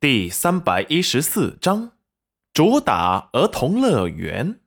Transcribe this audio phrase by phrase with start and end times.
[0.00, 1.92] 第三百一十四章，
[2.54, 4.60] 主打儿童乐园。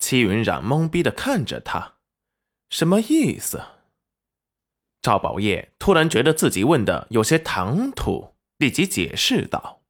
[0.00, 1.98] 戚云染懵逼的看着他，
[2.68, 3.62] 什么意思？
[5.00, 9.82] 赵宝业突然觉得自己问的有些唐突，立即解释道：“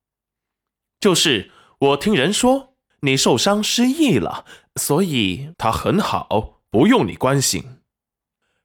[1.00, 4.44] 就是我听人说你受伤失忆了，
[4.76, 7.80] 所以他很好，不用你关心。”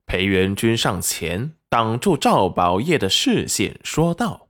[0.05, 4.42] 裴元君上前挡住赵宝业的视线，说道。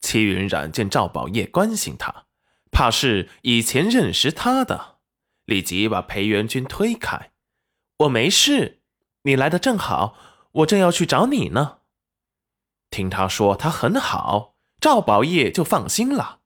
[0.00, 2.26] 戚云染见赵宝业关心他，
[2.70, 4.98] 怕是以前认识他的，
[5.44, 7.32] 立即把裴元君推开。
[7.98, 8.80] 我没事，
[9.22, 10.16] 你来的正好，
[10.52, 11.78] 我正要去找你呢。
[12.90, 16.40] 听他说他很好，赵宝业就放心了，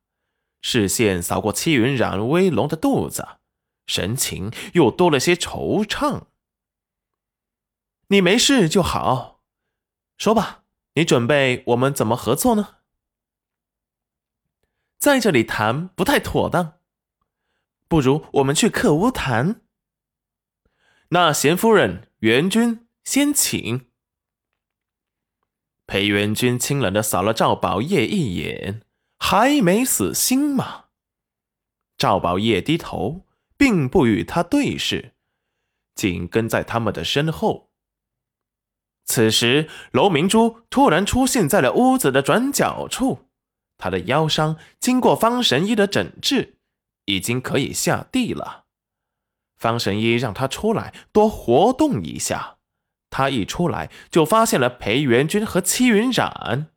[0.63, 3.37] 视线扫过戚云染威龙的肚子，
[3.87, 6.23] 神情又多了些惆怅。
[8.09, 9.43] 你没事就好，
[10.19, 12.77] 说吧，你准备我们怎么合作呢？
[15.03, 16.75] 在这里谈不太妥当，
[17.89, 19.63] 不如我们去客屋谈。
[21.09, 23.89] 那贤夫人元君先请。
[25.89, 28.83] 裴元君清冷的扫了赵宝业一眼，
[29.19, 30.85] 还没死心吗？
[31.99, 35.15] 赵宝业低头，并不与他对视，
[35.97, 37.73] 紧跟在他们的身后。
[39.05, 43.32] 此时，楼明珠突然出现在了屋子的转角处。
[43.83, 46.55] 他的腰伤经过方神医的诊治，
[47.07, 48.67] 已经可以下地了。
[49.57, 52.59] 方神医让他出来多活动一下。
[53.11, 56.69] 他一出来就发现了裴元君和戚云染，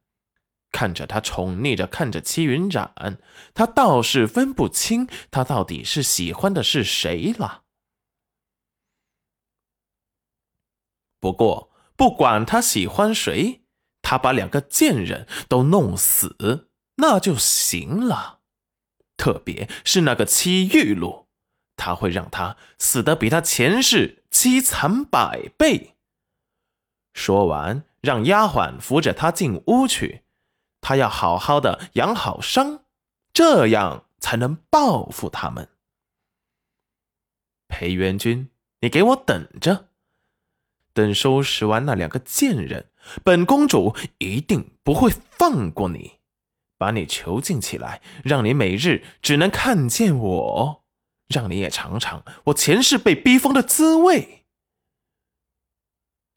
[0.72, 3.20] 看着他宠溺着看着戚云染，
[3.54, 7.66] 他倒是分不清他到底是喜欢的是谁了。
[11.20, 13.62] 不过不管他喜欢谁，
[14.02, 16.72] 他把两个贱人都弄死。
[16.96, 18.40] 那就行了，
[19.18, 21.28] 特别是那个戚玉露，
[21.76, 25.96] 他会让他死的比他前世凄惨百倍。
[27.14, 30.24] 说完，让丫鬟扶着他进屋去，
[30.82, 32.84] 他要好好的养好伤，
[33.34, 35.70] 这样才能报复他们。
[37.68, 38.50] 裴元君，
[38.82, 39.90] 你给我等着，
[40.94, 42.90] 等收拾完那两个贱人，
[43.24, 46.20] 本公主一定不会放过你。
[46.86, 50.84] 把你囚禁起来，让你每日只能看见我，
[51.28, 54.46] 让你也尝尝我前世被逼疯的滋味。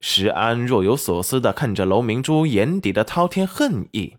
[0.01, 4.17] 石安若有所思的看着楼明珠眼底的滔天恨意，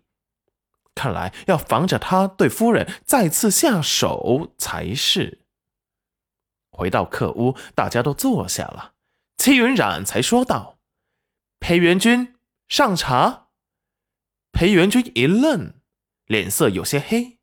[0.94, 5.40] 看来要防着他对夫人再次下手才是。
[6.70, 8.92] 回到客屋，大家都坐下了，
[9.36, 10.78] 戚云染才说道
[11.58, 12.36] ：“裴元君
[12.68, 13.48] 上茶。”
[14.54, 15.79] 裴元君一愣。
[16.30, 17.38] 脸色有些黑。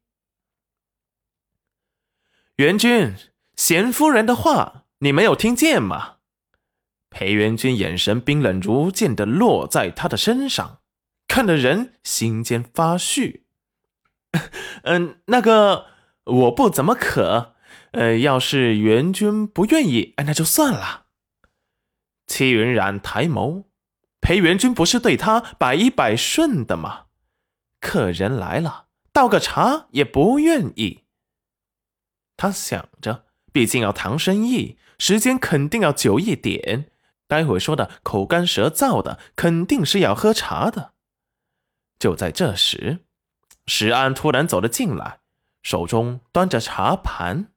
[2.55, 3.13] 元君，
[3.57, 6.19] 贤夫人的话你没有听见吗？
[7.09, 10.79] 裴元君眼神冰冷如剑的落在他的身上，
[11.27, 13.45] 看得人心间发虚。
[14.83, 15.87] 嗯，那个
[16.23, 17.55] 我不怎么渴，
[17.91, 21.07] 呃，要是元君不愿意，那就算了。
[22.25, 23.65] 戚云染抬眸，
[24.21, 27.06] 裴元君不是对他百依百顺的吗？
[27.79, 31.05] 客人来了，倒个茶也不愿意。
[32.35, 36.91] 他想着，毕竟要谈生意，时间肯定要久一点。
[37.27, 40.93] 待会说的口干舌燥的，肯定是要喝茶的。
[41.99, 42.99] 就在这时，
[43.65, 45.19] 石安突然走了进来，
[45.61, 47.51] 手中端着茶盘。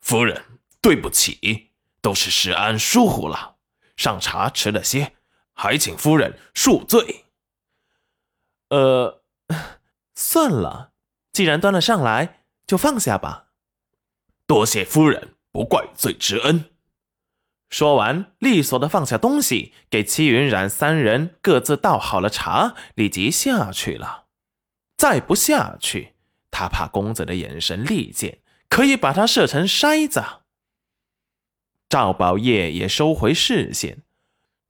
[0.00, 0.42] 夫人，
[0.80, 3.56] 对不起，都是石安疏忽了，
[3.96, 5.16] 上茶迟了些，
[5.52, 7.25] 还请夫人恕罪。
[8.68, 9.22] 呃，
[10.14, 10.92] 算了，
[11.32, 13.50] 既然端了上来，就放下吧。
[14.46, 16.70] 多谢夫人不怪罪之恩。
[17.68, 24.26] 说完，利索的放下东西，给戚云染三人各自倒好了茶，立即下去了。
[24.96, 26.14] 再不下去，
[26.50, 30.22] 他怕公子的眼神利剑可以把他射成筛子。
[31.88, 34.02] 赵宝业也收回视线，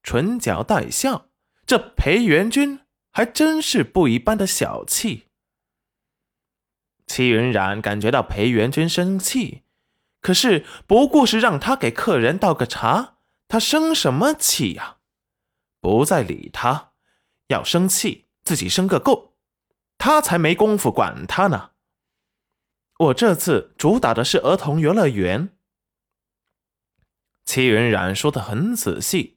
[0.03, 1.29] 唇角带笑。
[1.65, 2.81] 这裴元君。
[3.11, 5.27] 还真是不一般的小气。
[7.07, 9.63] 戚云染感觉到裴元君生气，
[10.21, 13.15] 可是不过是让他给客人倒个茶，
[13.47, 14.97] 他生什么气呀？
[15.79, 16.91] 不再理他，
[17.47, 19.35] 要生气自己生个够，
[19.97, 21.71] 他才没工夫管他呢。
[22.99, 25.55] 我这次主打的是儿童游乐园。
[27.45, 29.36] 戚云染说的很仔细。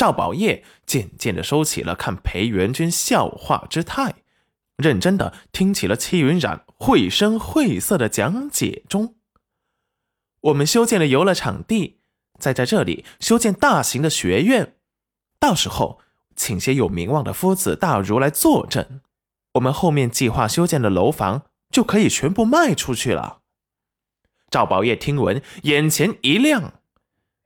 [0.00, 4.14] 赵宝业渐渐的收起了看裴元君笑话之态，
[4.78, 9.16] 认真的听起了戚云染绘声绘色的讲解中。
[10.40, 12.00] 我们修建了游乐场地，
[12.38, 14.76] 再在这里修建大型的学院，
[15.38, 16.00] 到时候
[16.34, 19.02] 请些有名望的夫子大儒来坐镇。
[19.52, 23.42] 我们后面计划修建的楼房就可以全部卖出去了。
[24.50, 26.80] 赵宝业听闻，眼前一亮。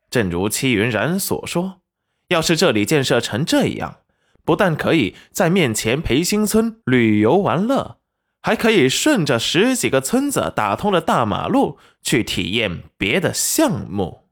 [0.09, 1.81] 正如戚云染所说，
[2.29, 3.99] 要是这里建设成这样，
[4.45, 7.99] 不但可以在面前培新村旅游玩乐，
[8.41, 14.24] 还可以顺着十几个村子打通的大马路去体验别的项目。